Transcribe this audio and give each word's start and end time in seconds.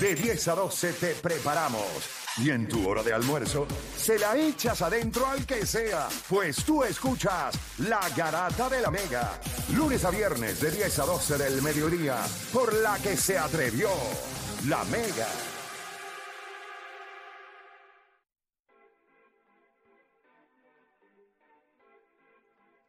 De 0.00 0.14
10 0.14 0.48
a 0.48 0.54
12 0.54 0.92
te 0.94 1.14
preparamos. 1.16 1.84
Y 2.38 2.48
en 2.48 2.66
tu 2.66 2.88
hora 2.88 3.02
de 3.02 3.12
almuerzo, 3.12 3.66
se 3.98 4.18
la 4.18 4.34
echas 4.34 4.80
adentro 4.80 5.26
al 5.26 5.44
que 5.44 5.66
sea, 5.66 6.08
pues 6.26 6.64
tú 6.64 6.82
escuchas 6.82 7.54
La 7.80 8.00
Garata 8.16 8.70
de 8.70 8.80
la 8.80 8.90
Mega. 8.90 9.38
Lunes 9.74 10.02
a 10.06 10.10
viernes 10.10 10.58
de 10.58 10.70
10 10.70 11.00
a 11.00 11.04
12 11.04 11.36
del 11.36 11.60
mediodía, 11.60 12.16
por 12.50 12.72
la 12.72 12.96
que 12.98 13.14
se 13.14 13.36
atrevió 13.36 13.90
La 14.68 14.82
Mega. 14.84 15.28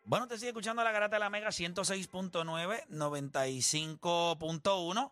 Bueno, 0.05 0.28
te 0.28 0.38
sigue 0.38 0.50
escuchando 0.50 0.84
la 0.84 0.91
garata 0.91 1.16
de 1.18 1.20
la 1.20 1.30
Mega 1.30 1.50
106.9, 1.50 2.88
95.1. 2.88 5.12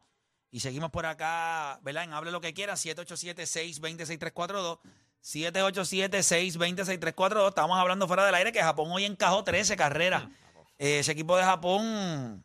Y 0.52 0.60
seguimos 0.62 0.90
por 0.92 1.06
acá, 1.06 1.80
¿verdad? 1.84 2.04
En 2.06 2.14
Hable 2.14 2.32
lo 2.32 2.42
que 2.42 2.54
quiera, 2.54 2.74
787-620-6342. 2.74 4.80
787-620-6342. 5.24 7.50
Estamos 7.50 7.78
hablando 7.80 8.08
fuera 8.08 8.26
del 8.26 8.36
aire 8.36 8.52
que 8.52 8.62
Japón 8.62 8.90
hoy 8.92 9.06
encajó 9.06 9.44
13 9.44 9.76
carreras. 9.78 10.24
Eh, 10.78 11.00
ese 11.00 11.12
equipo 11.12 11.36
de 11.38 11.44
Japón. 11.44 12.44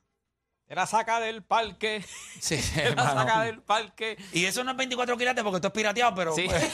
Era 0.66 0.86
saca 0.86 1.20
del 1.20 1.42
parque. 1.42 2.04
Sí, 2.40 2.58
Era 2.76 3.02
saca 3.04 3.42
del 3.42 3.62
parque. 3.62 4.16
Y 4.32 4.44
eso 4.46 4.64
no 4.64 4.70
es 4.72 4.76
24 4.76 5.16
quilates 5.16 5.44
porque 5.44 5.56
esto 5.56 5.68
es 5.68 5.74
pirateado, 5.74 6.14
pero 6.14 6.34
Sí. 6.34 6.44
pues, 6.46 6.62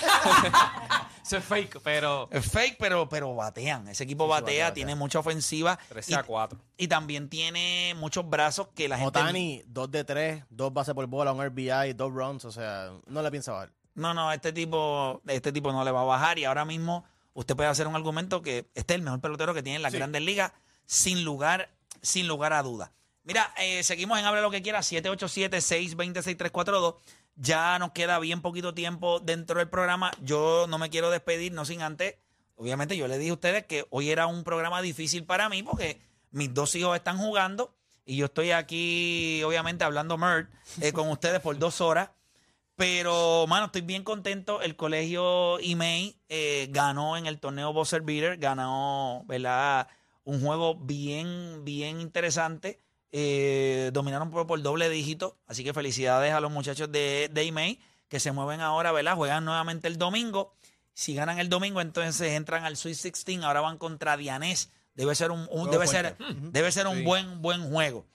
Eso 1.23 1.37
es 1.37 1.45
fake, 1.45 1.81
pero. 1.83 2.29
es 2.31 2.51
fake, 2.51 2.77
pero, 2.79 3.09
pero 3.09 3.35
batean. 3.35 3.89
Ese 3.89 4.05
equipo 4.05 4.27
batea, 4.27 4.75
tiene 4.75 4.95
mucha 4.95 5.19
ofensiva. 5.19 5.79
13 5.89 6.15
a 6.15 6.23
4. 6.23 6.59
Y, 6.77 6.85
y 6.85 6.89
también 6.89 7.29
tiene 7.29 7.95
muchos 7.97 8.29
brazos 8.29 8.69
que 8.75 8.89
la 8.89 8.97
gente. 8.97 9.09
Otani, 9.09 9.63
2 9.67 9.91
de 9.91 10.05
3, 10.05 10.45
2 10.51 10.73
bases 10.73 10.95
por 10.95 11.07
bola, 11.07 11.33
un 11.33 11.45
RBI, 11.45 11.93
2 11.95 12.13
runs, 12.13 12.45
o 12.45 12.53
sea, 12.53 12.91
no 13.07 13.23
le 13.23 13.31
piensa 13.31 13.53
bajar. 13.53 13.73
No, 13.95 14.15
no, 14.15 14.33
este 14.33 14.53
tipo, 14.53 15.21
este 15.27 15.53
tipo 15.53 15.73
no 15.73 15.85
le 15.85 15.91
va 15.91 16.03
a 16.03 16.05
bajar 16.05 16.39
y 16.39 16.45
ahora 16.45 16.65
mismo 16.65 17.05
usted 17.35 17.57
puede 17.57 17.69
hacer 17.69 17.87
un 17.87 17.97
argumento 17.97 18.43
que 18.43 18.71
este 18.75 18.95
es 18.95 18.99
el 18.99 19.03
mejor 19.03 19.21
pelotero 19.21 19.55
que 19.55 19.63
tiene 19.63 19.77
en 19.77 19.83
las 19.83 19.93
grandes 19.93 20.23
ligas, 20.23 20.53
sin 20.87 21.25
lugar, 21.25 21.71
sin 22.01 22.27
lugar 22.27 22.53
a 22.53 22.63
duda. 22.63 22.93
Mira, 23.25 23.53
eh, 23.59 23.83
seguimos 23.83 24.19
en 24.19 24.25
Hable 24.25 24.41
lo 24.41 24.51
que 24.51 24.63
quiera, 24.63 24.81
787-620-6342. 24.81 26.97
Ya 27.43 27.79
nos 27.79 27.93
queda 27.93 28.19
bien 28.19 28.43
poquito 28.43 28.75
tiempo 28.75 29.19
dentro 29.19 29.59
del 29.59 29.69
programa. 29.71 30.11
Yo 30.21 30.67
no 30.69 30.77
me 30.77 30.91
quiero 30.91 31.11
despedir, 31.11 31.53
no 31.53 31.65
sin 31.65 31.81
antes. 31.81 32.17
Obviamente, 32.57 32.99
yo 32.99 33.09
le 33.09 33.17
dije 33.17 33.31
a 33.31 33.35
ustedes 33.35 33.65
que 33.65 33.87
hoy 33.89 34.11
era 34.11 34.27
un 34.27 34.45
programa 34.45 34.83
difícil 34.83 35.25
para 35.25 35.49
mí 35.49 35.63
porque 35.63 36.03
mis 36.33 36.53
dos 36.53 36.75
hijos 36.75 36.95
están 36.95 37.17
jugando 37.17 37.75
y 38.05 38.17
yo 38.17 38.27
estoy 38.27 38.51
aquí, 38.51 39.43
obviamente, 39.43 39.85
hablando 39.85 40.19
merd 40.19 40.49
eh, 40.83 40.93
con 40.93 41.09
ustedes 41.09 41.41
por 41.41 41.59
dos 41.59 41.81
horas. 41.81 42.11
Pero, 42.77 43.47
mano, 43.49 43.67
estoy 43.67 43.81
bien 43.81 44.05
contento. 44.05 44.61
El 44.61 44.77
colegio 44.77 45.59
IMEI 45.61 46.21
eh, 46.29 46.69
ganó 46.71 47.17
en 47.17 47.25
el 47.25 47.41
torneo 47.41 47.73
Buzzer 47.73 48.03
Beater, 48.03 48.37
ganó, 48.37 49.25
¿verdad? 49.27 49.89
Un 50.25 50.43
juego 50.43 50.75
bien, 50.75 51.65
bien 51.65 52.03
interesante. 52.03 52.81
Eh, 53.13 53.91
dominaron 53.93 54.31
por, 54.31 54.47
por 54.47 54.61
doble 54.63 54.89
dígito. 54.89 55.37
Así 55.47 55.65
que 55.65 55.73
felicidades 55.75 56.33
a 56.33 56.41
los 56.41 56.51
muchachos 56.51 56.91
de, 56.93 57.29
de 57.33 57.45
IMEI 57.45 57.81
que 58.09 58.21
se 58.21 58.33
mueven 58.33 58.61
ahora, 58.61 58.93
¿verdad? 58.93 59.17
Juegan 59.17 59.45
nuevamente 59.45 59.89
el 59.89 59.97
domingo. 59.99 60.55
Si 60.93 61.15
ganan 61.15 61.39
el 61.39 61.49
domingo, 61.49 61.81
entonces 61.81 62.33
entran 62.33 62.65
al 62.65 62.77
Sweet 62.77 62.97
16. 63.03 63.43
Ahora 63.43 63.61
van 63.61 63.79
contra 63.79 64.17
Dianés. 64.17 64.71
Debe 64.95 65.15
ser 65.15 65.31
un, 65.31 65.47
un- 65.51 65.71
debe 65.71 65.87
ser, 65.87 66.17
debe 66.53 66.73
ser 66.73 66.87
un 66.89 67.05
buen, 67.05 67.41
buen 67.43 67.71
juego. 67.71 68.07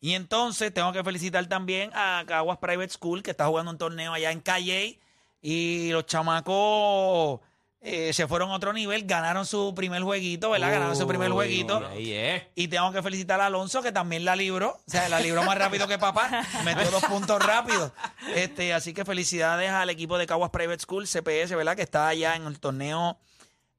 Y 0.00 0.14
entonces 0.14 0.72
tengo 0.72 0.92
que 0.92 1.04
felicitar 1.04 1.44
también 1.46 1.90
a 1.92 2.24
Caguas 2.26 2.58
Private 2.58 2.88
School, 2.90 3.22
que 3.22 3.32
está 3.32 3.46
jugando 3.46 3.70
un 3.72 3.78
torneo 3.78 4.12
allá 4.14 4.30
en 4.32 4.40
Calle. 4.40 4.98
Y 5.42 5.90
los 5.90 6.06
chamacos 6.06 7.40
eh, 7.82 8.12
se 8.12 8.28
fueron 8.28 8.50
a 8.50 8.54
otro 8.54 8.74
nivel, 8.74 9.04
ganaron 9.06 9.46
su 9.46 9.72
primer 9.74 10.02
jueguito, 10.02 10.50
¿verdad? 10.50 10.70
Ganaron 10.70 10.96
su 10.96 11.06
primer 11.06 11.30
jueguito. 11.30 11.82
Ahí 11.86 12.12
es. 12.12 12.42
Y 12.54 12.68
tengo 12.68 12.92
que 12.92 13.02
felicitar 13.02 13.40
a 13.40 13.46
Alonso, 13.46 13.82
que 13.82 13.90
también 13.90 14.26
la 14.26 14.36
libró. 14.36 14.72
O 14.86 14.90
sea, 14.90 15.08
la 15.08 15.18
libró 15.18 15.42
más 15.44 15.56
rápido 15.56 15.88
que 15.88 15.98
papá. 15.98 16.44
Metió 16.64 16.90
dos 16.90 17.04
puntos 17.04 17.42
rápidos. 17.42 17.92
Este, 18.34 18.74
así 18.74 18.92
que 18.92 19.06
felicidades 19.06 19.70
al 19.70 19.88
equipo 19.88 20.18
de 20.18 20.26
Caguas 20.26 20.50
Private 20.50 20.80
School, 20.80 21.06
CPS, 21.06 21.56
¿verdad? 21.56 21.74
Que 21.74 21.82
está 21.82 22.06
allá 22.06 22.36
en 22.36 22.44
el 22.44 22.60
torneo 22.60 23.18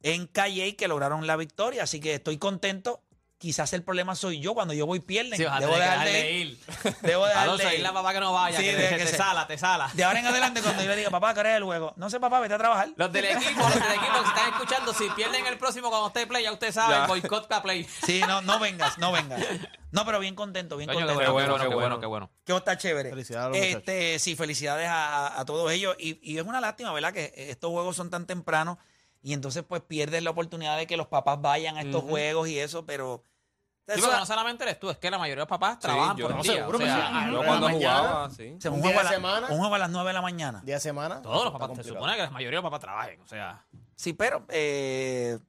en 0.02 0.26
Calle, 0.26 0.76
que 0.76 0.88
lograron 0.88 1.28
la 1.28 1.36
victoria. 1.36 1.84
Así 1.84 2.00
que 2.00 2.16
estoy 2.16 2.40
contento. 2.40 3.02
Quizás 3.42 3.74
el 3.74 3.82
problema 3.84 4.16
soy 4.16 4.40
yo. 4.40 4.54
Cuando 4.54 4.74
yo 4.74 4.86
voy 4.86 5.00
pierden. 5.00 5.36
Sí, 5.36 5.44
Debo 5.44 5.56
tener 5.58 5.70
que 5.72 5.76
dejar 5.80 6.06
de 6.06 6.12
dejarle 6.14 6.32
ir. 6.32 6.48
ir. 6.86 6.96
Debo 7.02 7.26
dejar 7.26 7.44
Alonso, 7.44 7.64
de 7.64 7.70
ahí 7.70 7.76
ir. 7.78 7.82
la 7.82 7.92
papá 7.92 8.14
que 8.14 8.20
no 8.20 8.32
vaya, 8.34 8.58
Sí, 8.58 8.64
que, 8.64 8.76
de 8.76 8.84
te, 8.88 8.98
que 8.98 9.04
te 9.06 9.12
se- 9.12 9.18
sala, 9.18 9.48
te 9.48 9.58
sala. 9.58 9.90
De 9.94 10.04
ahora 10.04 10.20
en 10.20 10.28
adelante, 10.28 10.62
cuando 10.62 10.84
yo 10.84 10.90
le 10.90 10.96
diga, 10.96 11.10
papá, 11.10 11.34
¿qué 11.34 11.56
el 11.58 11.64
juego? 11.64 11.94
No 11.98 12.10
sé, 12.10 12.20
papá, 12.20 12.40
vete 12.40 12.54
a 12.54 12.58
trabajar. 12.60 12.90
Los 12.96 13.12
del 13.12 13.26
equipo, 13.26 13.60
los 13.62 13.74
del 13.74 13.84
equipo 13.94 14.22
que 14.22 14.28
están 14.30 14.50
escuchando, 14.54 14.94
si 14.94 15.10
pierden 15.10 15.46
el 15.48 15.58
próximo 15.58 15.90
cuando 15.90 16.08
usted 16.08 16.28
play, 16.28 16.44
ya 16.44 16.52
usted 16.54 16.72
sabe, 16.72 17.08
boicot 17.08 17.48
para 17.48 17.64
play. 17.64 17.84
Sí, 18.06 18.22
no, 18.28 18.42
no 18.44 18.60
vengas, 18.60 18.98
no 19.00 19.12
vengas. 19.12 19.42
No, 19.92 20.06
pero 20.06 20.20
bien 20.20 20.36
contento, 20.36 20.78
bien 20.78 20.88
Coño, 20.88 21.00
qué 21.00 21.06
contento. 21.08 21.34
bueno, 21.34 21.48
qué 21.58 21.58
bueno, 21.58 21.70
qué 21.70 21.76
bueno, 21.76 22.00
qué 22.00 22.06
bueno. 22.06 22.32
Que 22.46 22.56
está 22.56 22.78
chévere. 22.78 23.10
Felicidades 23.10 23.46
a 23.46 23.50
los 23.50 23.58
este, 23.58 24.20
Sí, 24.20 24.36
felicidades 24.38 24.88
a, 24.88 25.28
a- 25.28 25.40
a 25.42 25.46
todos 25.46 25.70
ellos. 25.72 25.96
Y, 26.00 26.20
y 26.22 26.38
es 26.38 26.46
una 26.46 26.62
lástima, 26.62 26.94
¿verdad? 26.94 27.12
Que 27.12 27.34
estos 27.36 27.72
juegos 27.72 27.96
son 27.98 28.10
tan 28.10 28.26
tempranos 28.28 28.78
y 29.22 29.34
entonces 29.34 29.64
pues 29.68 29.82
pierdes 29.82 30.24
la 30.24 30.30
oportunidad 30.32 30.78
de 30.78 30.88
que 30.88 30.98
los 30.98 31.08
papás 31.08 31.40
vayan 31.42 31.78
a 31.78 31.82
estos 31.82 32.04
juegos 32.04 32.48
y 32.50 32.60
eso, 32.60 32.86
pero... 32.86 33.24
Sí, 33.88 33.94
eso- 33.98 34.02
porque 34.08 34.20
no 34.20 34.26
solamente 34.26 34.64
eres 34.64 34.80
tú, 34.80 34.90
es 34.90 34.98
que 34.98 35.10
la 35.12 35.18
mayoría 35.18 35.36
de 35.38 35.42
los 35.42 35.48
papás 35.50 35.80
trabajan 35.80 36.16
yo- 36.16 36.28
por 36.28 36.36
no, 36.36 36.42
el 36.42 36.48
día. 36.48 36.54
seguro 36.58 36.78
o 36.78 36.80
que 36.80 36.86
sea, 36.86 36.96
sí. 36.96 37.02
ah, 37.06 37.28
Yo 37.30 37.38
Ujú. 37.38 37.46
cuando 37.48 37.68
mañana. 37.68 37.98
jugaba, 38.00 38.30
sí. 38.30 38.54
o 38.58 38.62
sea, 38.62 38.72
un, 38.72 38.78
un 38.78 38.82
juego 38.84 38.94
día 38.94 39.00
a 39.00 39.04
de 39.04 39.04
la- 39.04 39.16
semana. 39.16 39.48
un 39.50 39.58
juego 39.60 39.76
a 39.76 39.78
las 39.80 39.90
9 39.90 40.08
de 40.10 40.14
la 40.14 40.22
mañana. 40.22 40.62
Día 40.64 40.76
de 40.76 40.82
semana. 40.82 41.22
Todos 41.22 41.36
los 41.38 41.46
está 41.48 41.60
papás, 41.60 41.68
se 41.78 41.82
complicado. 41.82 42.00
supone 42.00 42.16
que 42.16 42.24
la 42.24 42.30
mayoría 42.30 42.58
de 42.60 42.62
los 42.62 42.72
papás 42.72 42.80
trabajen, 42.80 43.22
o 43.22 43.28
sea. 43.28 43.66
Sí, 43.96 44.14
pero... 44.14 44.46
eh, 44.50 45.40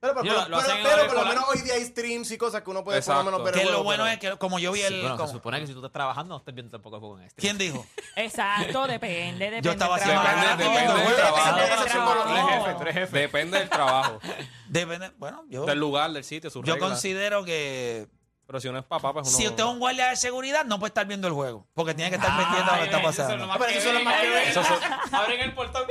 Pero, 0.00 0.14
pero, 0.14 0.24
Yo 0.24 0.32
lo- 0.32 0.38
lo 0.38 0.44
pero- 0.46 0.56
hacen 0.60 0.76
en 0.78 0.82
pero 0.82 0.94
horario 0.94 1.12
por 1.14 1.22
lo 1.22 1.28
menos 1.28 1.44
hoy 1.50 1.60
día 1.60 1.74
hay 1.74 1.84
streams 1.84 2.30
y 2.30 2.38
cosas 2.38 2.62
que 2.62 2.70
uno 2.70 2.82
puede 2.82 2.98
Exacto. 3.00 3.22
por 3.22 3.32
lo 3.32 3.38
menos 3.38 3.44
ver 3.52 3.60
el 3.62 3.66
que 3.68 3.72
lo 3.74 3.82
bueno 3.84 4.04
pero- 4.04 4.14
es 4.14 4.18
que 4.18 4.38
como 4.38 4.58
yo 4.58 4.72
vi 4.72 4.80
el... 4.80 5.00
bueno, 5.02 5.16
como- 5.18 5.26
se 5.28 5.34
supone 5.34 5.60
que 5.60 5.66
si 5.66 5.72
tú 5.74 5.80
estás 5.80 5.92
trabajando 5.92 6.34
no 6.34 6.38
estés 6.38 6.54
viendo 6.54 6.70
tampoco 6.70 6.96
el 6.96 7.00
juego 7.00 7.18
en 7.18 7.24
este. 7.26 7.40
¿Quién 7.40 7.58
dijo? 7.58 7.84
Exacto, 8.16 8.86
depende, 8.86 9.44
depende. 9.44 9.60
Yo 9.66 9.72
estaba 9.72 9.96
del 9.98 10.04
haciendo- 10.04 10.22
trabajo. 10.22 10.56
Depende- 10.56 10.64
depende 10.64 10.92
del 10.92 11.06
Depende 11.06 11.20
trabajo. 11.20 11.56
del 11.58 11.68
Depende 11.68 11.78
del 11.78 12.68
trabajo. 12.68 13.10
Depende 13.10 13.58
del 13.58 13.68
trabajo, 13.68 14.20
Depende- 14.68 15.12
bueno, 15.18 15.44
yo, 15.50 15.66
del 15.66 15.78
lugar, 15.78 16.10
del 16.12 16.24
sitio, 16.24 16.48
su 16.50 16.62
yo 16.62 16.74
regla. 16.74 16.88
considero 16.88 17.44
que... 17.44 18.08
Pero 18.46 18.58
si 18.58 18.66
uno 18.66 18.80
es 18.80 18.84
papá, 18.84 19.12
pues 19.12 19.28
uno... 19.28 19.36
Si 19.36 19.46
usted 19.46 19.62
es 19.62 19.68
un 19.68 19.78
guardia 19.78 20.08
de 20.08 20.16
seguridad, 20.16 20.64
no 20.64 20.80
puede 20.80 20.88
estar 20.88 21.06
viendo 21.06 21.28
el 21.28 21.34
juego. 21.34 21.68
Porque 21.72 21.94
tiene 21.94 22.10
que 22.10 22.16
estar 22.16 22.36
pendiente 22.36 22.68
de 22.68 22.76
lo 22.76 22.82
que 22.82 22.84
está 22.96 23.00
pasando. 23.02 23.44
Ah, 23.52 23.56
pero 23.60 23.70
eso 23.70 23.88
es 23.90 23.94
lo 23.94 24.00
más 24.02 24.14
que 24.20 25.14
Abren 25.16 25.40
el 25.40 25.54
portón. 25.54 25.84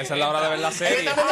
Esa 0.00 0.14
es 0.14 0.20
la 0.20 0.28
hora 0.28 0.40
de 0.42 0.48
ver 0.50 0.58
la 0.58 0.72
serie. 0.72 1.08
juego. 1.10 1.30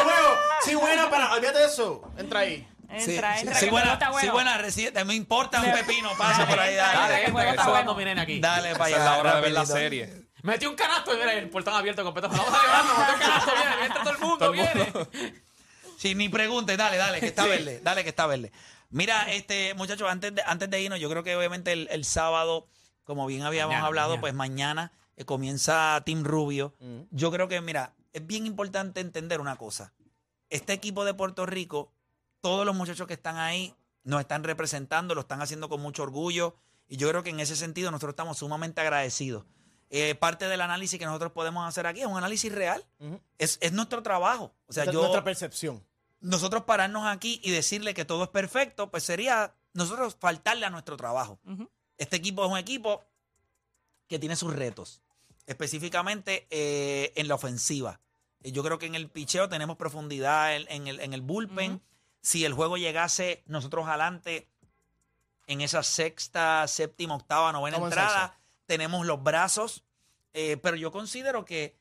Sí, 0.65 0.75
buena, 0.75 1.11
para. 1.11 1.33
Olvídate 1.35 1.59
de 1.59 1.67
eso. 1.67 2.03
Entra 2.17 2.41
ahí. 2.41 2.67
Sí, 2.99 3.13
Entra, 3.15 3.35
sí, 3.37 3.41
entra, 3.43 3.55
sí, 3.55 3.61
que 3.61 3.65
el 3.67 3.71
buena, 3.71 3.87
juego 3.87 3.93
está 3.93 4.11
bueno. 4.11 4.21
sí, 4.27 4.33
buena, 4.33 4.59
reci- 4.63 5.05
me 5.05 5.15
importa 5.15 5.61
un 5.61 5.73
pepino, 5.73 6.11
pasa 6.17 6.47
por 6.47 6.59
ahí, 6.59 6.75
Dale, 6.77 6.99
dale. 6.99 7.15
que 7.21 7.25
el 7.27 7.33
juego 7.33 7.51
está 7.51 7.69
bueno. 7.69 7.95
mi 7.95 8.05
nene 8.07 8.21
aquí. 8.23 8.41
Dale 8.41 8.73
para 8.77 8.89
Esa 8.89 8.97
allá. 8.97 8.97
es 8.97 9.05
la 9.13 9.19
hora 9.19 9.35
de 9.37 9.41
ver 9.43 9.53
la 9.53 9.61
rapidito. 9.61 9.79
serie. 9.79 10.23
Metió 10.43 10.71
un 10.71 10.77
canasto 10.77 11.13
y 11.15 11.19
mira 11.19 11.33
el 11.35 11.51
portón 11.51 11.75
abierto 11.75 12.03
completo. 12.05 12.29
Vamos 12.31 12.47
a 12.49 12.63
llevarlo, 12.63 12.95
metió 12.99 13.15
un 13.15 13.21
canasto, 13.21 13.53
viene, 13.55 13.85
entra 13.87 14.03
todo 14.03 14.13
el 14.15 14.19
mundo, 14.21 14.39
Todo 14.39 14.55
el 14.55 14.57
mundo. 14.59 15.09
viene. 15.13 15.35
Sí, 15.99 16.15
ni 16.15 16.29
pregunte, 16.31 16.77
dale, 16.79 16.97
dale, 16.97 17.21
que 17.21 17.27
está 17.27 17.45
verde, 17.45 17.81
dale, 17.83 18.05
que 18.05 18.09
está 18.11 18.27
verde. 18.27 18.53
Mira, 18.91 19.31
este, 19.33 19.75
muchachos, 19.75 20.09
antes 20.11 20.35
de, 20.35 20.43
antes 20.47 20.71
de 20.71 20.81
irnos, 20.81 20.99
yo 21.01 21.11
creo 21.11 21.23
que 21.23 21.37
obviamente 21.37 21.73
el, 21.73 21.89
el 21.91 22.05
sábado, 22.07 22.69
como 23.05 23.27
bien 23.27 23.43
habíamos 23.43 23.73
Mañana, 23.75 23.87
hablado, 23.87 24.09
mañana. 24.11 24.21
pues 24.23 24.33
mañana 24.35 24.93
eh, 25.17 25.25
comienza 25.27 26.01
Team 26.07 26.25
Rubio. 26.25 26.75
Mm. 26.81 27.01
Yo 27.11 27.31
creo 27.31 27.49
que, 27.49 27.61
mira, 27.61 27.93
es 28.19 28.27
bien 28.27 28.47
importante 28.47 29.01
entender 29.01 29.41
una 29.41 29.57
cosa. 29.57 29.93
Este 30.51 30.73
equipo 30.73 31.05
de 31.05 31.15
Puerto 31.15 31.47
Rico, 31.47 31.93
todos 32.41 32.65
los 32.65 32.75
muchachos 32.75 33.07
que 33.07 33.15
están 33.15 33.37
ahí 33.37 33.75
nos 34.05 34.21
están 34.21 34.45
representando, 34.45 35.15
lo 35.15 35.23
están 35.23 35.43
haciendo 35.43 35.69
con 35.69 35.81
mucho 35.81 36.03
orgullo. 36.03 36.57
Y 36.87 36.97
yo 36.97 37.09
creo 37.09 37.23
que 37.23 37.31
en 37.31 37.41
ese 37.41 37.57
sentido 37.57 37.91
nosotros 37.91 38.13
estamos 38.13 38.39
sumamente 38.39 38.81
agradecidos. 38.81 39.45
Eh, 39.91 40.15
parte 40.15 40.49
del 40.49 40.61
análisis 40.61 40.99
que 40.99 41.07
nosotros 41.07 41.33
podemos 41.33 41.67
hacer 41.67 41.87
aquí 41.87 42.01
es 42.01 42.07
un 42.07 42.17
análisis 42.17 42.53
real. 42.53 42.85
Es, 43.39 43.59
es 43.61 43.73
nuestro 43.73 44.03
trabajo. 44.03 44.55
O 44.67 44.73
sea, 44.73 44.85
es 44.85 44.93
yo, 44.93 45.01
nuestra 45.01 45.25
percepción. 45.25 45.85
nosotros 46.21 46.65
pararnos 46.65 47.07
aquí 47.07 47.41
y 47.43 47.51
decirle 47.51 47.95
que 47.95 48.05
todo 48.05 48.25
es 48.25 48.31
perfecto, 48.31 48.91
pues 48.91 49.05
sería 49.05 49.55
nosotros 49.73 50.17
faltarle 50.19 50.67
a 50.67 50.71
nuestro 50.71 50.97
trabajo. 50.97 51.39
Este 51.97 52.17
equipo 52.17 52.45
es 52.45 52.51
un 52.51 52.59
equipo 52.59 53.05
que 54.07 54.19
tiene 54.19 54.37
sus 54.37 54.55
retos, 54.55 55.03
específicamente 55.47 56.47
eh, 56.51 57.13
en 57.17 57.29
la 57.29 57.35
ofensiva. 57.35 58.01
Eh, 58.43 58.53
Yo 58.53 58.63
creo 58.63 58.79
que 58.79 58.87
en 58.87 58.95
el 58.95 59.09
picheo 59.11 59.49
tenemos 59.49 59.77
profundidad 59.77 60.55
en, 60.57 60.67
en 60.71 60.87
el, 60.89 61.01
en 61.01 61.13
el 61.15 61.21
bullpen. 61.23 61.83
Si 62.21 62.45
el 62.45 62.53
juego 62.53 62.77
llegase 62.77 63.43
nosotros 63.47 63.87
adelante 63.89 64.49
en 65.47 65.61
esa 65.61 65.83
sexta, 65.83 66.67
séptima, 66.69 67.15
octava, 67.15 67.53
novena 67.53 67.79
entrada, 67.79 68.39
tenemos 68.67 69.07
los 69.07 69.23
brazos. 69.23 69.85
eh, 70.35 70.57
pero 70.59 70.77
yo 70.77 70.91
considero 70.93 71.45
que 71.45 71.77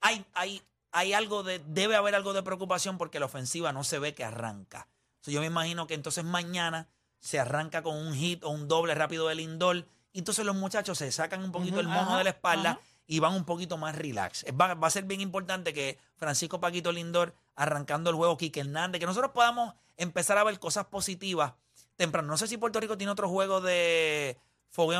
hay, 0.00 0.24
hay, 0.34 0.62
hay 0.90 1.12
algo 1.12 1.42
de, 1.42 1.60
debe 1.60 1.96
haber 1.96 2.14
algo 2.14 2.32
de 2.32 2.42
preocupación 2.42 2.98
porque 2.98 3.20
la 3.20 3.26
ofensiva 3.26 3.72
no 3.72 3.84
se 3.84 3.98
ve 3.98 4.14
que 4.14 4.24
arranca. 4.24 4.88
So, 5.20 5.30
yo 5.30 5.40
me 5.40 5.46
imagino 5.46 5.86
que 5.86 5.94
entonces 5.94 6.24
mañana 6.24 6.88
se 7.20 7.38
arranca 7.38 7.82
con 7.82 7.96
un 7.96 8.14
hit 8.14 8.44
o 8.44 8.50
un 8.50 8.68
doble 8.68 8.94
rápido 8.94 9.28
del 9.28 9.38
Lindor. 9.38 9.86
Y 10.12 10.18
entonces 10.20 10.44
los 10.44 10.56
muchachos 10.56 10.98
se 10.98 11.10
sacan 11.12 11.42
un 11.44 11.52
poquito 11.52 11.80
el 11.80 11.90
ajá, 11.90 12.18
de 12.18 12.24
la 12.24 12.30
espalda. 12.30 12.80
Y 13.06 13.20
van 13.20 13.34
un 13.34 13.44
poquito 13.44 13.76
más 13.76 13.94
relax. 13.94 14.44
Va, 14.60 14.74
va 14.74 14.86
a 14.86 14.90
ser 14.90 15.04
bien 15.04 15.20
importante 15.20 15.72
que 15.72 15.98
Francisco 16.16 16.60
Paquito 16.60 16.92
Lindor 16.92 17.34
arrancando 17.54 18.10
el 18.10 18.16
juego, 18.16 18.36
Quique 18.36 18.60
Hernández, 18.60 19.00
que 19.00 19.06
nosotros 19.06 19.32
podamos 19.32 19.74
empezar 19.96 20.38
a 20.38 20.44
ver 20.44 20.58
cosas 20.58 20.86
positivas 20.86 21.54
temprano. 21.96 22.28
No 22.28 22.36
sé 22.36 22.46
si 22.46 22.56
Puerto 22.58 22.80
Rico 22.80 22.98
tiene 22.98 23.10
otro 23.12 23.28
juego 23.28 23.60
de 23.60 24.38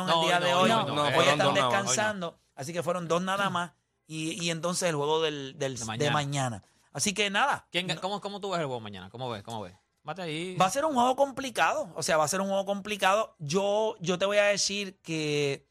No, 0.07 0.21
el 0.21 0.27
día 0.27 0.39
no, 0.39 0.45
de 0.45 0.53
hoy 0.53 0.69
no, 0.69 0.85
no, 0.87 1.03
hoy 1.03 1.25
están 1.27 1.47
hoy 1.47 1.53
descansando, 1.53 2.39
así 2.55 2.73
que 2.73 2.81
fueron 2.81 3.07
dos 3.07 3.21
nada 3.21 3.49
más 3.49 3.71
y, 4.07 4.43
y 4.43 4.49
entonces 4.49 4.89
el 4.89 4.95
juego 4.95 5.21
del, 5.21 5.57
del- 5.59 5.77
De 5.77 5.97
de, 5.97 6.11
mañana. 6.11 6.63
Así 6.93 7.13
que 7.13 7.29
nada, 7.29 7.67
¿Quién, 7.71 7.95
cómo, 7.97 8.21
¿Cómo 8.21 8.39
tú 8.39 8.49
ves 8.49 8.59
el 8.59 8.65
juego 8.65 8.79
mañana? 8.79 9.09
¿Cómo 9.09 9.29
ves? 9.29 9.43
¿Cómo 9.43 9.61
ves? 9.61 9.75
Ahí. 10.17 10.55
Va 10.55 10.65
a 10.65 10.69
ser 10.69 10.85
un 10.85 10.93
juego 10.93 11.15
complicado. 11.17 11.91
O 11.95 12.01
sea, 12.01 12.15
va 12.15 12.23
a 12.23 12.27
ser 12.29 12.39
un 12.39 12.47
juego 12.47 12.65
complicado. 12.65 13.35
Yo, 13.39 13.95
yo 13.99 14.17
te 14.17 14.25
voy 14.25 14.37
a 14.37 14.43
decir 14.45 14.97
que. 15.01 15.67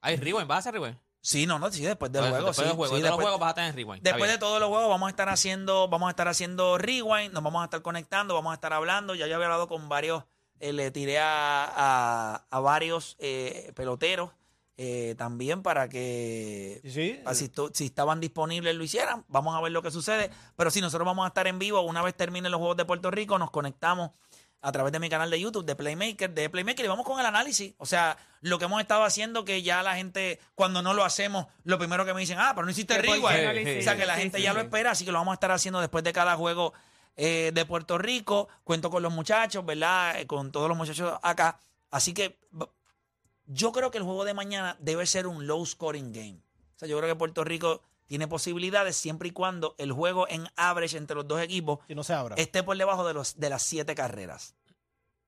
Hay 0.00 0.16
rewind, 0.16 0.48
¿vas 0.48 0.56
a 0.56 0.58
hacer 0.58 0.74
rewind? 0.74 0.98
Sí, 1.26 1.44
no, 1.44 1.58
no, 1.58 1.72
sí, 1.72 1.82
después 1.82 2.12
del 2.12 2.20
Pues, 2.22 2.30
juego. 2.30 2.46
Después 2.46 2.56
sí, 2.56 2.62
del 2.68 2.76
juego. 2.76 2.94
sí, 2.94 3.02
de 3.02 3.08
los 3.08 3.10
después, 3.10 3.24
juegos 3.24 3.40
vas 3.40 3.50
a 3.50 3.54
tener 3.54 3.74
rewind. 3.74 4.00
Después 4.02 4.30
de 4.30 4.38
todos 4.38 4.60
los 4.60 4.68
juegos 4.68 4.88
vamos 4.88 5.08
a 5.08 5.10
estar 5.10 5.28
haciendo, 5.28 5.88
vamos 5.88 6.06
a 6.06 6.10
estar 6.10 6.28
haciendo 6.28 6.78
rewind, 6.78 7.32
nos 7.32 7.42
vamos 7.42 7.62
a 7.62 7.64
estar 7.64 7.82
conectando, 7.82 8.32
vamos 8.34 8.52
a 8.52 8.54
estar 8.54 8.72
hablando. 8.72 9.16
Ya 9.16 9.26
yo 9.26 9.34
había 9.34 9.46
hablado 9.46 9.66
con 9.66 9.88
varios, 9.88 10.22
eh, 10.60 10.72
le 10.72 10.92
tiré 10.92 11.18
a, 11.18 11.64
a- 11.66 12.46
a 12.48 12.60
varios 12.60 13.16
eh, 13.18 13.72
peloteros 13.74 14.30
eh, 14.76 15.16
también 15.18 15.62
para 15.64 15.88
que 15.88 16.80
Sí, 16.84 16.90
sí. 16.92 17.34
Si, 17.34 17.50
si 17.72 17.86
estaban 17.86 18.20
disponibles 18.20 18.76
lo 18.76 18.84
hicieran. 18.84 19.24
Vamos 19.26 19.56
a 19.56 19.60
ver 19.60 19.72
lo 19.72 19.82
que 19.82 19.90
sucede. 19.90 20.30
Pero 20.54 20.70
si 20.70 20.80
nosotros 20.80 21.06
vamos 21.06 21.24
a 21.24 21.28
estar 21.28 21.48
en 21.48 21.58
vivo, 21.58 21.80
una 21.80 22.02
vez 22.02 22.14
terminen 22.14 22.52
los 22.52 22.58
Juegos 22.58 22.76
de 22.76 22.84
Puerto 22.84 23.10
Rico, 23.10 23.36
nos 23.36 23.50
conectamos 23.50 24.10
a 24.62 24.72
través 24.72 24.92
de 24.92 24.98
mi 24.98 25.08
canal 25.08 25.30
de 25.30 25.38
YouTube, 25.40 25.64
de 25.64 25.76
Playmaker, 25.76 26.30
de 26.32 26.50
Playmaker, 26.50 26.84
y 26.84 26.88
vamos 26.88 27.06
con 27.06 27.20
el 27.20 27.26
análisis. 27.26 27.74
O 27.78 27.86
sea, 27.86 28.16
lo 28.40 28.58
que 28.58 28.64
hemos 28.64 28.80
estado 28.80 29.04
haciendo, 29.04 29.44
que 29.44 29.62
ya 29.62 29.82
la 29.82 29.94
gente, 29.94 30.40
cuando 30.54 30.82
no 30.82 30.92
lo 30.94 31.04
hacemos, 31.04 31.46
lo 31.64 31.78
primero 31.78 32.04
que 32.04 32.14
me 32.14 32.20
dicen, 32.20 32.38
ah, 32.40 32.52
pero 32.54 32.64
no 32.64 32.70
hiciste 32.70 32.94
¿Por 32.94 33.04
qué 33.04 33.10
rewind. 33.12 33.64
lo 33.74 33.78
O 33.80 33.82
sea, 33.82 33.96
que 33.96 34.06
la 34.06 34.14
Sí, 34.16 34.20
gente 34.22 34.38
sí, 34.38 34.44
ya 34.44 34.50
sí. 34.50 34.56
lo 34.56 34.62
espera, 34.62 34.90
así 34.92 35.04
que 35.04 35.12
lo 35.12 35.18
vamos 35.18 35.32
a 35.32 35.34
estar 35.34 35.52
haciendo 35.52 35.80
después 35.80 36.02
de 36.04 36.12
cada 36.12 36.36
juego 36.36 36.72
eh, 37.16 37.52
de 37.54 37.64
Puerto 37.64 37.96
Rico. 37.98 38.48
Cuento 38.64 38.90
con 38.90 39.02
los 39.02 39.12
muchachos, 39.12 39.64
¿verdad? 39.64 40.18
Eh, 40.20 40.26
con 40.26 40.50
todos 40.52 40.68
los 40.68 40.76
muchachos 40.76 41.18
acá. 41.22 41.58
Así 41.90 42.12
que 42.12 42.38
yo 43.46 43.72
creo 43.72 43.90
que 43.90 43.98
el 43.98 44.04
juego 44.04 44.24
de 44.24 44.34
mañana 44.34 44.76
debe 44.80 45.06
ser 45.06 45.26
un 45.26 45.46
low 45.46 45.64
scoring 45.64 46.12
game. 46.12 46.40
O 46.74 46.78
sea, 46.78 46.88
yo 46.88 46.98
creo 46.98 47.08
que 47.08 47.16
Puerto 47.16 47.44
Rico 47.44 47.82
tiene 48.06 48.28
posibilidades 48.28 48.96
siempre 48.96 49.28
y 49.28 49.32
cuando 49.32 49.74
el 49.78 49.92
juego 49.92 50.26
en 50.28 50.46
average 50.56 50.96
entre 50.96 51.16
los 51.16 51.26
dos 51.28 51.40
equipos 51.40 51.80
Si 51.88 51.94
no 51.94 52.04
se 52.04 52.14
abra. 52.14 52.34
esté 52.36 52.62
por 52.62 52.76
debajo 52.76 53.06
de, 53.06 53.14
los, 53.14 53.38
de 53.38 53.50
las 53.50 53.62
siete 53.62 53.94
carreras. 53.94 54.54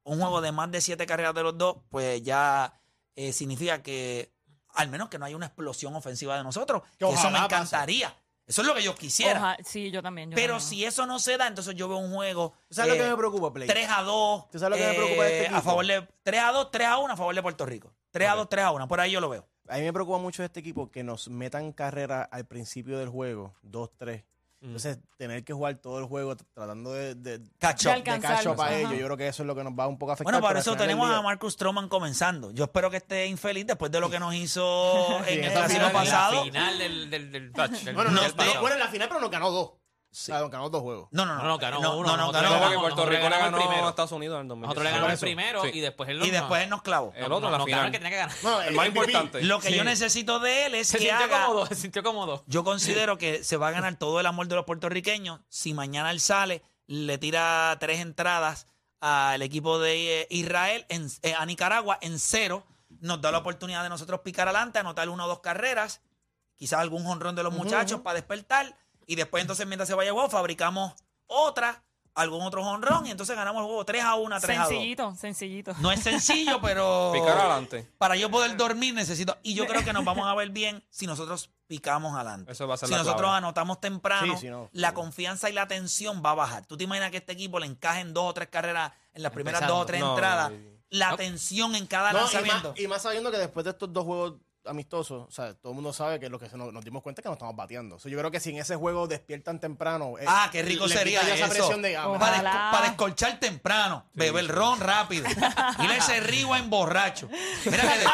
Un 0.04 0.20
juego 0.20 0.40
de 0.40 0.52
más 0.52 0.70
de 0.70 0.80
siete 0.80 1.04
carreras 1.06 1.34
de 1.34 1.42
los 1.42 1.58
dos, 1.58 1.76
pues 1.90 2.22
ya 2.22 2.80
eh, 3.14 3.32
significa 3.32 3.82
que 3.82 4.32
al 4.74 4.88
menos 4.88 5.08
que 5.08 5.18
no 5.18 5.24
haya 5.26 5.36
una 5.36 5.46
explosión 5.46 5.94
ofensiva 5.96 6.36
de 6.36 6.44
nosotros. 6.44 6.82
Que 6.98 7.06
Que 7.06 7.12
eso 7.12 7.14
me 7.24 7.36
ojalá 7.36 7.48
pase. 7.48 7.54
encantaría. 7.56 8.16
Eso 8.46 8.62
es 8.62 8.68
lo 8.68 8.74
que 8.74 8.82
yo 8.82 8.94
quisiera. 8.94 9.38
Oja- 9.40 9.56
sí, 9.62 9.90
yo 9.90 10.02
también. 10.02 10.30
yo 10.30 10.34
Pero 10.36 10.54
también. 10.54 10.70
si 10.70 10.84
eso 10.86 11.04
no 11.04 11.18
se 11.18 11.36
da, 11.36 11.46
entonces 11.48 11.74
yo 11.74 11.86
veo 11.88 11.98
un 11.98 12.14
juego 12.14 12.54
¿Tú 12.68 12.74
sabes 12.76 12.88
lo 12.90 12.94
eh, 12.94 13.04
que 13.04 13.10
me 13.10 13.16
preocupa, 13.18 13.52
Play? 13.52 13.68
3 13.68 13.88
a 13.90 14.02
2. 14.02 14.50
¿Tú 14.50 14.58
sabes 14.58 14.78
lo 14.78 14.82
que 14.82 14.88
me 14.90 14.94
preocupa 14.96 15.24
de 15.24 15.28
este 15.30 15.40
a 15.42 15.50
equipo? 15.50 15.62
favor 15.62 15.86
de 15.86 16.08
3 16.22 16.40
a 16.42 16.52
2, 16.52 16.70
3 16.70 16.86
a 16.88 16.96
1 16.98 17.12
a 17.12 17.16
favor 17.16 17.34
de 17.34 17.42
Puerto 17.42 17.66
Rico. 17.66 17.92
3 18.12 18.28
a 18.28 18.32
Ok. 18.32 18.38
2, 18.38 18.48
3 18.48 18.64
a 18.64 18.70
1. 18.70 18.88
Por 18.88 19.00
ahí 19.00 19.10
yo 19.10 19.20
lo 19.20 19.28
veo. 19.28 19.46
A 19.68 19.76
mí 19.76 19.82
me 19.82 19.92
preocupa 19.92 20.18
mucho 20.18 20.42
este 20.44 20.60
equipo 20.60 20.90
que 20.90 21.02
nos 21.04 21.28
metan 21.28 21.72
carrera 21.72 22.22
al 22.22 22.46
principio 22.46 22.98
del 22.98 23.08
juego, 23.08 23.54
2-3. 23.64 24.24
Entonces, 24.60 24.98
tener 25.16 25.44
que 25.44 25.52
jugar 25.52 25.76
todo 25.76 26.00
el 26.00 26.06
juego 26.06 26.34
tr- 26.36 26.44
tratando 26.52 26.92
de, 26.92 27.14
de, 27.14 27.40
Catch 27.60 27.82
De 27.84 27.88
up. 27.90 27.92
de 27.92 27.98
alcanzarlos, 27.98 28.42
catch 28.44 28.54
up 28.56 28.60
a 28.60 28.64
ajá. 28.66 28.76
ellos, 28.78 28.92
yo 28.98 29.04
creo 29.04 29.16
que 29.16 29.28
eso 29.28 29.42
es 29.44 29.46
lo 29.46 29.54
que 29.54 29.62
nos 29.62 29.72
va 29.78 29.86
un 29.86 29.98
poco 29.98 30.10
a 30.10 30.14
afectar. 30.14 30.32
Bueno, 30.32 30.44
por 30.44 30.56
eso 30.56 30.76
tenemos 30.76 31.08
a 31.08 31.22
Marcus 31.22 31.52
Stroman 31.52 31.88
comenzando. 31.88 32.50
Yo 32.50 32.64
espero 32.64 32.90
que 32.90 32.96
esté 32.96 33.26
infeliz 33.26 33.68
después 33.68 33.92
de 33.92 34.00
lo 34.00 34.10
que 34.10 34.18
nos 34.18 34.34
hizo 34.34 35.06
Sí, 35.28 35.34
en 35.34 35.44
el 35.44 35.52
final- 35.68 35.92
pasado. 35.92 36.34
La 36.38 36.42
final 36.42 36.78
del, 36.78 37.08
del, 37.08 37.30
del 37.30 37.52
touch. 37.52 37.70
del- 37.70 37.94
Bueno, 37.94 38.10
no, 38.10 38.20
no, 38.20 38.34
bueno, 38.60 38.74
en 38.74 38.80
la 38.80 38.88
final, 38.88 39.06
pero 39.08 39.20
nos 39.20 39.30
ganó 39.30 39.50
dos. 39.52 39.70
Sí. 40.10 40.32
Nos 40.32 40.50
ganó 40.50 40.70
dos 40.70 40.80
juegos. 40.82 41.08
No, 41.12 41.26
no, 41.26 41.34
no. 41.36 41.42
No, 41.42 41.48
no, 41.48 41.58
ganó 41.58 41.80
no, 41.80 41.96
uno, 41.98 42.08
no, 42.08 42.16
no, 42.16 42.32
ganó 42.32 42.48
le 42.48 42.54
No, 42.54 42.60
porque 42.62 42.78
Puerto 42.78 43.06
Rico 43.06 43.28
le 43.28 43.38
ganó 43.38 43.56
el 43.58 43.62
primero. 43.64 43.86
a 43.86 43.90
Estados 43.90 44.12
Unidos 44.12 44.36
en 44.36 44.42
el 44.42 44.48
2016. 44.48 44.68
Nosotros 44.68 44.84
le 44.84 44.90
ganamos 44.90 45.12
el 45.12 45.18
primero 45.20 45.62
Sí. 45.62 45.70
y 45.74 45.80
después 45.80 46.08
él 46.08 46.22
Y 46.24 46.30
después 46.30 46.62
él 46.62 46.70
nos 46.70 46.82
clavó. 46.82 47.12
El 47.14 47.30
otro 47.32 47.50
la 47.50 47.62
final. 47.64 47.86
el 47.86 47.92
que 47.92 47.98
tenía 47.98 48.10
que 48.10 48.16
ganar. 48.16 48.36
No, 48.42 48.62
El 48.62 48.74
más 48.74 48.86
importante. 48.88 49.42
Lo 49.42 49.60
que 49.60 49.68
Sí. 49.68 49.74
yo 49.76 49.84
necesito 49.84 50.40
de 50.40 50.66
él 50.66 50.74
es 50.76 50.88
Se 50.88 50.98
que 50.98 51.04
sintió 51.08 51.24
haga... 51.24 51.46
cómodo, 51.46 51.66
se 51.66 51.74
sintió 51.74 52.02
cómodo. 52.02 52.42
Yo 52.46 52.64
considero 52.64 53.18
que 53.18 53.44
se 53.44 53.56
va 53.58 53.68
a 53.68 53.70
ganar 53.70 53.96
todo 53.96 54.18
el 54.18 54.26
amor 54.26 54.48
de 54.48 54.56
los 54.56 54.64
puertorriqueños 54.64 55.40
si 55.48 55.74
mañana 55.74 56.10
él 56.10 56.20
sale, 56.20 56.62
le 56.86 57.18
tira 57.18 57.76
tres 57.78 58.00
entradas 58.00 58.66
al 59.00 59.42
equipo 59.42 59.78
de 59.78 60.22
eh, 60.22 60.26
Israel, 60.30 60.86
en- 60.88 61.08
eh, 61.22 61.34
a 61.34 61.44
Nicaragua, 61.46 61.98
en 62.00 62.18
cero. 62.18 62.64
Nos 63.00 63.20
da 63.20 63.30
la 63.30 63.38
oportunidad 63.38 63.82
de 63.82 63.90
nosotros 63.90 64.20
picar 64.24 64.48
adelante, 64.48 64.78
anotar 64.78 65.08
una 65.10 65.26
o 65.26 65.28
dos 65.28 65.40
carreras, 65.40 66.00
quizás 66.56 66.80
algún 66.80 67.04
jonrón 67.04 67.36
de 67.36 67.42
los 67.42 67.52
muchachos 67.52 68.00
para 68.00 68.14
despertar. 68.14 68.74
Y 69.08 69.16
después, 69.16 69.40
entonces, 69.40 69.66
mientras 69.66 69.88
se 69.88 69.94
vaya 69.94 70.10
el 70.10 70.14
juego, 70.14 70.28
fabricamos 70.30 70.92
otra, 71.26 71.82
algún 72.14 72.42
otro 72.42 72.62
jonrón, 72.62 73.06
y 73.06 73.10
entonces 73.10 73.34
ganamos 73.34 73.60
el 73.62 73.66
juego 73.66 73.84
3 73.84 74.04
a 74.04 74.14
1, 74.16 74.40
3 74.40 74.58
a 74.58 74.60
2. 74.62 74.68
Sencillito, 74.68 75.14
sencillito. 75.16 75.74
No 75.80 75.90
es 75.90 76.00
sencillo, 76.00 76.60
pero. 76.62 77.10
Picar 77.14 77.38
adelante. 77.38 77.90
Para 77.98 78.16
yo 78.16 78.30
poder 78.30 78.56
dormir 78.56 78.92
necesito. 78.94 79.36
Y 79.42 79.54
yo 79.54 79.66
creo 79.66 79.82
que 79.84 79.92
nos 79.92 80.04
vamos 80.04 80.26
a 80.26 80.34
ver 80.34 80.50
bien 80.50 80.84
si 80.90 81.06
nosotros 81.06 81.50
picamos 81.66 82.14
adelante. 82.14 82.52
Eso 82.52 82.66
va 82.68 82.74
a 82.74 82.76
ser 82.76 82.88
si 82.88 82.92
la 82.92 82.98
nosotros 82.98 83.22
clave. 83.22 83.36
anotamos 83.38 83.80
temprano, 83.80 84.34
Sí, 84.34 84.40
sí, 84.46 84.48
no. 84.50 84.68
la 84.72 84.94
confianza 84.94 85.48
y 85.50 85.52
la 85.52 85.66
tensión 85.68 86.22
va 86.24 86.30
a 86.30 86.34
bajar. 86.34 86.66
¿Tú 86.66 86.76
te 86.76 86.84
imaginas 86.84 87.10
que 87.10 87.16
este 87.18 87.32
equipo 87.32 87.58
le 87.58 87.66
encaje 87.66 88.00
en 88.00 88.12
dos 88.14 88.24
o 88.30 88.34
tres 88.34 88.48
carreras 88.48 88.92
en 89.14 89.22
las 89.22 89.32
primeras 89.32 89.60
Empezando. 89.62 89.74
dos 89.74 89.82
o 89.82 89.86
tres 89.86 90.00
No, 90.00 90.10
entradas? 90.14 90.52
La 90.90 91.10
No. 91.10 91.16
tensión 91.16 91.74
en 91.74 91.86
cada 91.86 92.12
No, 92.12 92.18
y, 92.18 92.22
lanzamiento. 92.22 92.70
más, 92.70 92.80
y 92.80 92.88
más 92.88 93.02
sabiendo 93.02 93.30
que 93.30 93.36
después 93.38 93.64
de 93.64 93.70
estos 93.72 93.92
dos 93.92 94.04
juegos 94.04 94.34
amistosos, 94.68 95.26
o 95.28 95.30
sea, 95.30 95.54
todo 95.54 95.72
el 95.72 95.74
mundo 95.76 95.92
sabe 95.92 96.20
que 96.20 96.28
lo 96.28 96.38
que 96.38 96.48
se 96.48 96.56
nos, 96.56 96.72
nos 96.72 96.84
dimos 96.84 97.02
cuenta 97.02 97.20
es 97.20 97.22
que 97.24 97.28
nos 97.28 97.36
estamos 97.36 97.56
bateando. 97.56 97.96
O 97.96 97.98
sea, 97.98 98.10
yo 98.12 98.18
creo 98.18 98.30
que 98.30 98.38
si 98.40 98.50
en 98.50 98.58
ese 98.58 98.76
juego 98.76 99.06
despiertan 99.08 99.58
temprano. 99.60 100.18
eh, 100.18 100.24
Ah, 100.26 100.48
qué 100.52 100.62
rico 100.62 100.86
sería 100.88 101.22
eso. 101.22 101.32
esa 101.34 101.48
presión 101.48 101.82
de 101.82 101.96
ah, 101.96 102.06
para, 102.18 102.42
para 102.70 102.86
descolchar 102.88 103.40
temprano, 103.40 104.06
beber 104.12 104.46
ron 104.48 104.78
rápido, 104.80 105.26
a 105.26 105.96
ese 105.96 106.18
en 106.18 106.70
borracho. 106.70 107.28
Mira 107.64 107.82
que, 107.82 107.98
de- 107.98 108.06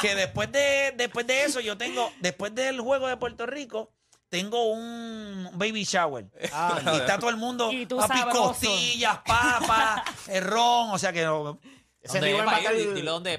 que 0.00 0.14
después 0.14 0.50
de 0.52 0.94
después 0.96 1.26
de 1.26 1.44
eso 1.44 1.60
yo 1.60 1.76
tengo, 1.76 2.10
después 2.20 2.54
del 2.54 2.80
juego 2.80 3.06
de 3.08 3.16
Puerto 3.16 3.46
Rico, 3.46 3.90
tengo 4.28 4.64
un 4.72 5.50
baby 5.54 5.84
shower. 5.84 6.26
Ah, 6.52 6.80
y 6.84 6.96
está 6.96 7.18
todo 7.18 7.30
el 7.30 7.36
mundo, 7.36 7.70
Y 7.72 7.86
tú 7.86 7.96
papi, 7.98 8.18
sabroso. 8.18 8.42
costillas, 8.48 9.18
papas, 9.24 10.02
el 10.28 10.44
ron, 10.44 10.90
o 10.90 10.98
sea 10.98 11.12
que 11.12 11.24
no, 11.24 11.58
ese 12.04 12.18
¿Dónde 12.20 12.26
es, 12.28 12.32
rival 12.34 12.46
va 12.46 12.52
a 12.52 12.54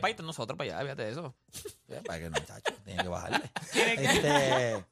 pa' 0.02 0.10
ir? 0.10 0.12
irte 0.12 0.24
nosotros 0.24 0.58
para 0.58 0.72
allá, 0.72 0.82
fíjate 0.82 1.06
de 1.06 1.12
eso. 1.12 1.36
Eh, 1.88 2.02
Para 2.06 2.20
que 2.20 2.30
no, 2.30 2.38
chacho, 2.40 2.74
tiene 2.84 3.02
que 3.04 3.08
bajarle. 3.10 3.52
Este, 3.74 4.86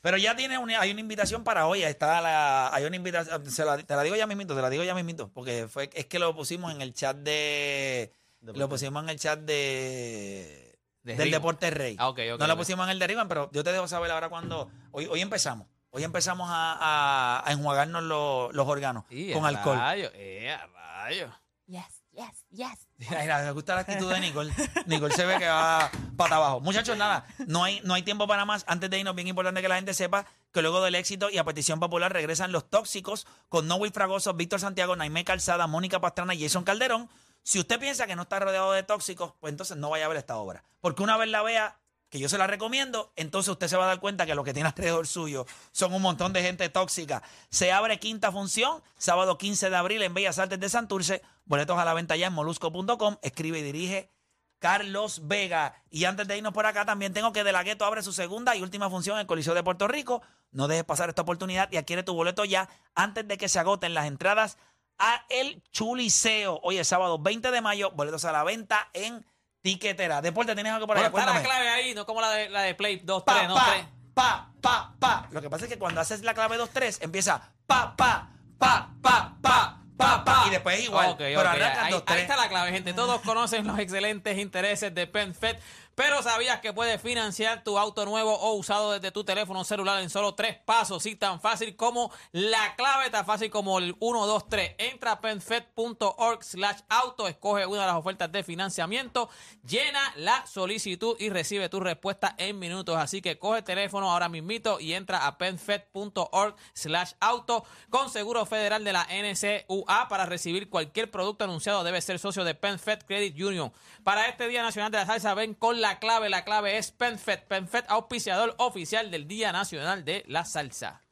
pero 0.00 0.16
ya 0.16 0.34
tiene 0.34 0.58
una, 0.58 0.80
hay 0.80 0.90
una 0.90 1.00
invitación 1.00 1.44
para 1.44 1.66
hoy. 1.66 1.82
Está 1.82 2.20
la, 2.20 2.72
hay 2.74 2.84
una 2.84 2.96
invitación. 2.96 3.50
Se 3.50 3.64
la, 3.64 3.76
te 3.78 3.94
la 3.94 4.02
digo 4.02 4.16
ya 4.16 4.26
mismito, 4.26 4.54
te 4.54 4.62
la 4.62 4.70
digo 4.70 4.82
ya 4.84 4.94
mismito. 4.94 5.30
Porque 5.32 5.68
fue, 5.68 5.90
es 5.92 6.06
que 6.06 6.18
lo 6.18 6.34
pusimos 6.34 6.72
en 6.74 6.80
el 6.82 6.92
chat 6.94 7.16
de. 7.16 8.12
Lo 8.40 8.68
pusimos 8.68 9.02
en 9.02 9.10
el 9.10 9.18
chat 9.18 9.38
de. 9.40 10.76
De 11.02 11.14
del 11.16 11.24
Rigo. 11.24 11.36
Deporte 11.38 11.70
Rey. 11.70 11.96
Ah, 11.98 12.08
ok, 12.08 12.18
ok, 12.34 12.38
no 12.40 12.46
lo 12.46 12.52
ok. 12.54 12.58
pusimos 12.60 12.84
en 12.86 12.90
el 12.90 12.98
de 13.00 13.06
Rivan, 13.08 13.26
pero 13.28 13.50
yo 13.52 13.64
te 13.64 13.72
dejo 13.72 13.88
saber 13.88 14.10
ahora 14.12 14.28
cuando. 14.28 14.70
Hoy, 14.92 15.06
hoy 15.06 15.20
empezamos. 15.20 15.66
Hoy 15.90 16.04
empezamos 16.04 16.48
a, 16.50 16.72
a- 16.80 17.42
a 17.48 17.52
enjuagarnos 17.52 18.02
los, 18.04 18.54
los 18.54 18.66
órganos 18.68 19.04
con 19.34 19.44
a 19.44 19.48
alcohol. 19.48 19.76
Rayo, 19.78 20.10
eh, 20.14 20.50
a 20.50 20.66
rayo. 21.04 21.30
Yes, 21.66 22.01
yes, 22.12 22.44
yes. 22.50 22.88
Mira, 22.98 23.42
me 23.42 23.50
gusta 23.52 23.74
la 23.74 23.80
actitud 23.82 24.12
de 24.12 24.20
Nicole. 24.20 24.52
Nicole 24.86 25.14
se 25.14 25.26
ve 25.26 25.38
que 25.38 25.48
va 25.48 25.90
para 26.16 26.36
abajo. 26.36 26.60
Muchachos, 26.60 26.96
nada, 26.96 27.26
no 27.46 27.64
hay, 27.64 27.80
no 27.84 27.94
hay 27.94 28.02
tiempo 28.02 28.26
para 28.26 28.44
más. 28.44 28.64
Antes 28.68 28.90
de 28.90 28.98
irnos, 28.98 29.14
bien 29.14 29.28
importante 29.28 29.62
que 29.62 29.68
la 29.68 29.76
gente 29.76 29.94
sepa 29.94 30.26
que 30.52 30.62
luego 30.62 30.82
del 30.82 30.94
éxito 30.94 31.30
y 31.30 31.38
a 31.38 31.44
petición 31.44 31.80
popular 31.80 32.12
regresan 32.12 32.52
los 32.52 32.68
tóxicos 32.68 33.26
con 33.48 33.66
Noel 33.66 33.92
Fragoso, 33.92 34.34
Víctor 34.34 34.60
Santiago, 34.60 34.96
Naime 34.96 35.24
Calzada, 35.24 35.66
Mónica 35.66 36.00
Pastrana 36.00 36.34
y 36.34 36.42
Jason 36.42 36.64
Calderón. 36.64 37.08
Si 37.42 37.58
usted 37.58 37.80
piensa 37.80 38.06
que 38.06 38.14
no 38.14 38.22
está 38.22 38.38
rodeado 38.38 38.72
de 38.72 38.84
tóxicos, 38.84 39.34
pues 39.40 39.50
entonces 39.50 39.76
no 39.76 39.90
vaya 39.90 40.04
a 40.04 40.08
ver 40.08 40.18
esta 40.18 40.36
obra. 40.36 40.62
Porque 40.80 41.02
una 41.02 41.16
vez 41.16 41.28
la 41.28 41.42
vea, 41.42 41.76
que 42.12 42.18
yo 42.18 42.28
se 42.28 42.36
la 42.36 42.46
recomiendo, 42.46 43.10
entonces 43.16 43.48
usted 43.48 43.68
se 43.68 43.76
va 43.78 43.84
a 43.84 43.86
dar 43.86 43.98
cuenta 43.98 44.26
que 44.26 44.34
lo 44.34 44.44
que 44.44 44.52
tiene 44.52 44.68
alrededor 44.68 45.06
suyo 45.06 45.46
son 45.72 45.94
un 45.94 46.02
montón 46.02 46.34
de 46.34 46.42
gente 46.42 46.68
tóxica. 46.68 47.22
Se 47.48 47.72
abre 47.72 47.98
quinta 47.98 48.30
función, 48.30 48.82
sábado 48.98 49.38
15 49.38 49.70
de 49.70 49.76
abril 49.76 50.02
en 50.02 50.12
Bellas 50.12 50.38
Artes 50.38 50.60
de 50.60 50.68
Santurce. 50.68 51.22
Boletos 51.46 51.78
a 51.78 51.86
la 51.86 51.94
venta 51.94 52.14
ya 52.14 52.26
en 52.26 52.34
molusco.com. 52.34 53.16
Escribe 53.22 53.60
y 53.60 53.62
dirige 53.62 54.10
Carlos 54.58 55.26
Vega. 55.26 55.82
Y 55.88 56.04
antes 56.04 56.28
de 56.28 56.36
irnos 56.36 56.52
por 56.52 56.66
acá, 56.66 56.84
también 56.84 57.14
tengo 57.14 57.32
que 57.32 57.44
De 57.44 57.52
La 57.52 57.62
Ghetto 57.62 57.86
abre 57.86 58.02
su 58.02 58.12
segunda 58.12 58.54
y 58.56 58.60
última 58.60 58.90
función 58.90 59.16
en 59.16 59.22
el 59.22 59.26
Coliseo 59.26 59.54
de 59.54 59.62
Puerto 59.62 59.88
Rico. 59.88 60.20
No 60.50 60.68
dejes 60.68 60.84
pasar 60.84 61.08
esta 61.08 61.22
oportunidad 61.22 61.72
y 61.72 61.78
adquiere 61.78 62.02
tu 62.02 62.12
boleto 62.12 62.44
ya 62.44 62.68
antes 62.94 63.26
de 63.26 63.38
que 63.38 63.48
se 63.48 63.58
agoten 63.58 63.94
las 63.94 64.04
entradas 64.04 64.58
a 64.98 65.24
El 65.30 65.62
Chuliceo. 65.70 66.60
Hoy 66.62 66.76
es 66.76 66.88
sábado 66.88 67.18
20 67.18 67.50
de 67.50 67.60
mayo, 67.62 67.90
boletos 67.92 68.26
a 68.26 68.32
la 68.32 68.44
venta 68.44 68.90
en 68.92 69.24
Tiquetera. 69.62 70.20
Deporte, 70.20 70.54
¿tienes 70.54 70.72
algo 70.72 70.86
por 70.86 70.96
allá? 70.98 71.08
Bueno, 71.08 71.28
está 71.28 71.38
la 71.38 71.44
clave 71.44 71.68
ahí, 71.68 71.94
no 71.94 72.04
como 72.04 72.20
la 72.20 72.30
de, 72.30 72.48
la 72.50 72.62
de 72.62 72.74
Play 72.74 73.00
2, 73.02 73.22
Pa, 73.22 73.34
3, 73.36 73.48
no, 73.48 73.54
pa, 73.54 73.66
3. 73.72 73.86
pa, 74.12 74.48
pa, 74.60 74.94
pa. 74.98 75.28
Lo 75.30 75.40
que 75.40 75.48
pasa 75.48 75.64
es 75.66 75.70
que 75.70 75.78
cuando 75.78 76.00
haces 76.00 76.22
la 76.22 76.34
clave 76.34 76.58
2-3, 76.58 76.98
empieza 77.02 77.40
pa, 77.66 77.96
pa, 77.96 78.28
pa, 78.58 78.90
pa, 79.00 79.36
pa, 79.40 79.78
pa, 79.96 80.24
pa. 80.24 80.44
Y 80.48 80.50
después 80.50 80.78
es 80.78 80.84
igual. 80.84 81.10
Ok, 81.10 81.18
pero 81.18 81.40
ok, 81.40 81.46
arrancas 81.46 81.78
ahí, 81.84 81.92
2-3. 81.92 82.02
ahí 82.06 82.20
está 82.22 82.36
la 82.36 82.48
clave, 82.48 82.72
gente. 82.72 82.92
Todos 82.92 83.20
conocen 83.20 83.66
los 83.66 83.78
excelentes 83.78 84.36
intereses 84.36 84.92
de 84.92 85.06
PenFed. 85.06 85.56
Pero 85.94 86.22
¿sabías 86.22 86.60
que 86.60 86.72
puedes 86.72 87.00
financiar 87.02 87.62
tu 87.64 87.78
auto 87.78 88.06
nuevo 88.06 88.34
o 88.34 88.54
usado 88.54 88.92
desde 88.92 89.10
tu 89.10 89.24
teléfono 89.24 89.62
celular 89.62 90.02
en 90.02 90.08
solo 90.08 90.34
tres 90.34 90.56
pasos? 90.56 91.02
Sí, 91.02 91.16
tan 91.16 91.40
fácil 91.40 91.76
como 91.76 92.10
la 92.32 92.74
clave, 92.76 93.10
tan 93.10 93.26
fácil 93.26 93.50
como 93.50 93.78
el 93.78 93.94
1, 94.00 94.26
2, 94.26 94.48
3. 94.48 94.74
Entra 94.78 95.12
a 95.12 95.20
penfed.org 95.20 96.42
slash 96.42 96.80
auto, 96.88 97.28
escoge 97.28 97.66
una 97.66 97.82
de 97.82 97.86
las 97.88 97.96
ofertas 97.96 98.32
de 98.32 98.42
financiamiento, 98.42 99.28
llena 99.66 100.00
la 100.16 100.46
solicitud 100.46 101.16
y 101.18 101.28
recibe 101.28 101.68
tu 101.68 101.78
respuesta 101.78 102.34
en 102.38 102.58
minutos. 102.58 102.96
Así 102.96 103.20
que 103.20 103.38
coge 103.38 103.58
el 103.58 103.64
teléfono 103.64 104.10
ahora 104.10 104.30
mismito 104.30 104.80
y 104.80 104.94
entra 104.94 105.26
a 105.26 105.36
penfed.org 105.36 106.54
slash 106.72 107.12
auto 107.20 107.64
con 107.90 108.08
seguro 108.08 108.46
federal 108.46 108.82
de 108.82 108.94
la 108.94 109.06
NCUA 109.10 110.08
para 110.08 110.24
recibir 110.24 110.70
cualquier 110.70 111.10
producto 111.10 111.44
anunciado. 111.44 111.84
Debe 111.84 112.00
ser 112.00 112.18
socio 112.18 112.44
de 112.44 112.54
PenFed 112.54 113.00
Credit 113.06 113.38
Union. 113.38 113.72
Para 114.04 114.28
este 114.28 114.48
Día 114.48 114.62
Nacional 114.62 114.90
de 114.90 114.98
la 114.98 115.06
Salsa, 115.06 115.34
ven 115.34 115.54
con 115.54 115.82
la 115.82 115.91
clave. 115.98 116.28
La 116.28 116.44
clave 116.44 116.78
es 116.78 116.90
PenFed. 116.92 117.44
PenFed, 117.48 117.84
auspiciador 117.88 118.54
oficial 118.58 119.10
del 119.10 119.26
Día 119.26 119.52
Nacional 119.52 120.04
de 120.04 120.24
la 120.26 120.44
Salsa. 120.44 121.02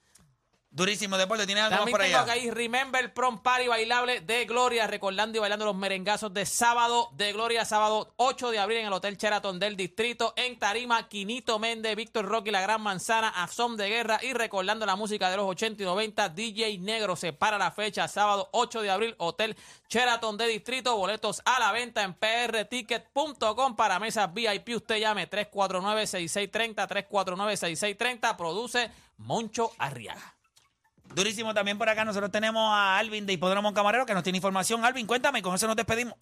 Durísimo 0.73 1.19
deporte. 1.19 1.47
¿Tienes 1.47 1.65
algo 1.65 1.73
más 1.73 1.79
También 1.81 1.93
por 1.93 2.01
tengo 2.01 2.17
allá? 2.17 2.23
acá 2.23 2.33
ahí 2.35 2.49
Remember 2.49 3.13
Prom 3.13 3.43
Party 3.43 3.67
bailable 3.67 4.21
de 4.21 4.45
Gloria, 4.45 4.87
recordando 4.87 5.37
y 5.37 5.41
bailando 5.41 5.65
los 5.65 5.75
merengazos 5.75 6.33
de 6.33 6.47
sábado 6.47 7.09
de 7.15 7.33
Gloria, 7.33 7.65
sábado 7.65 8.15
8 8.19 8.53
de 8.53 8.61
abril 8.61 8.79
en 8.79 8.87
el 8.87 8.93
Hotel 8.93 9.17
Sheraton 9.17 9.59
del 9.59 9.77
Distrito, 9.77 10.33
en 10.37 10.61
Tarima, 10.61 11.09
Quinito 11.09 11.59
Méndez, 11.59 11.97
Víctor 11.97 12.27
Rocky, 12.27 12.53
La 12.53 12.61
Gran 12.61 12.83
Manzana, 12.83 13.31
Azón 13.31 13.77
de 13.77 13.89
Guerra 13.89 14.21
y 14.23 14.33
recordando 14.33 14.87
la 14.87 14.95
música 14.95 15.29
de 15.29 15.39
los 15.39 15.47
80 15.47 15.83
y 15.83 15.87
90, 15.87 16.29
DJ 16.29 16.79
Negro 16.79 17.17
se 17.17 17.33
para 17.33 17.59
la 17.59 17.73
fecha, 17.73 18.07
sábado 18.07 18.49
8 18.53 18.83
de 18.83 18.91
abril, 18.91 19.17
Hotel 19.19 19.57
Sheraton 19.89 20.37
de 20.37 20.47
Distrito, 20.47 20.97
boletos 20.97 21.43
a 21.47 21.59
la 21.59 21.73
venta 21.73 22.05
en 22.05 22.15
prticket.com 22.15 23.75
para 23.75 23.99
mesas 23.99 24.33
VIP, 24.33 24.77
usted 24.77 24.99
llame 24.99 25.29
349-6630, 25.29 27.09
349-6630, 27.11 28.37
produce 28.37 28.89
Moncho 29.17 29.73
Arriaga. 29.77 30.37
Durísimo 31.15 31.55
también 31.55 31.79
por 31.79 31.89
acá. 31.89 32.05
Nosotros 32.05 32.31
tenemos 32.31 32.63
a 32.73 32.99
Alvin 32.99 33.27
de 33.27 33.33
Hipódromo 33.33 33.75
Camarero 33.75 34.07
que 34.07 34.15
nos 34.15 34.23
tiene 34.23 34.39
información. 34.39 34.85
Alvin, 34.85 35.07
cuéntame, 35.07 35.43
con 35.43 35.55
eso 35.55 35.67
nos 35.67 35.77
despedimos. 35.77 36.15